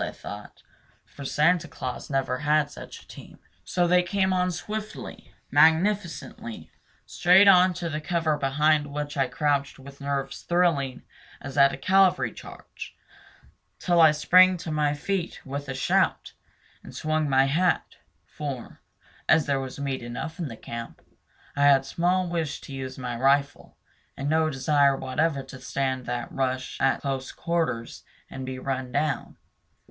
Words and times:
I 0.03 0.09
thought; 0.09 0.63
for 1.05 1.23
Santa 1.25 1.67
Claus 1.67 2.09
never 2.09 2.39
had 2.39 2.71
such 2.71 3.03
a 3.03 3.07
team. 3.07 3.37
So 3.63 3.85
they 3.87 4.01
came 4.01 4.33
on 4.33 4.49
swiftly, 4.49 5.31
magnificently, 5.51 6.71
straight 7.05 7.47
on 7.47 7.75
to 7.75 7.87
the 7.87 8.01
cover 8.01 8.35
behind 8.35 8.87
which 8.87 9.15
I 9.15 9.27
crouched 9.27 9.77
with 9.77 10.01
nerves 10.01 10.41
thrilling 10.41 11.03
as 11.39 11.55
at 11.55 11.71
a 11.71 11.77
cavalry 11.77 12.33
charge, 12.33 12.95
till 13.77 14.01
I 14.01 14.09
sprang 14.11 14.57
to 14.57 14.71
my 14.71 14.95
feet 14.95 15.39
with 15.45 15.69
a 15.69 15.75
shout 15.75 16.33
and 16.81 16.95
swung 16.95 17.29
my 17.29 17.45
hat; 17.45 17.97
for, 18.25 18.81
as 19.29 19.45
there 19.45 19.59
was 19.59 19.79
meat 19.79 20.01
enough 20.01 20.39
in 20.39 20.49
camp, 20.57 21.03
I 21.55 21.61
had 21.65 21.85
small 21.85 22.27
wish 22.27 22.59
to 22.61 22.73
use 22.73 22.97
my 22.97 23.15
rifle, 23.15 23.77
and 24.17 24.27
no 24.27 24.49
desire 24.49 24.97
whatever 24.97 25.43
to 25.43 25.61
stand 25.61 26.07
that 26.07 26.31
rush 26.31 26.79
at 26.81 27.01
close 27.01 27.31
quarters 27.31 28.03
and 28.31 28.47
be 28.47 28.57
run 28.57 28.91
down. 28.91 29.37